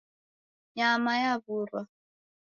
[0.75, 1.81] Nyama yawurwa.